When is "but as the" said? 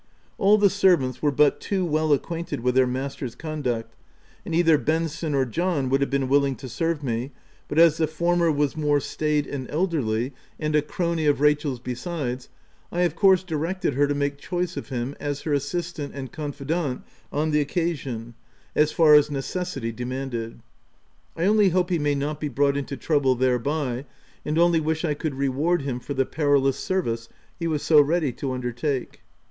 7.67-8.07